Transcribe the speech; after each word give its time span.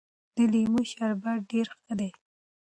د 0.35 0.37
لیمو 0.51 0.81
شربت 0.91 1.39
ډېر 1.51 1.67
ښه 1.77 1.93
دی. 1.99 2.11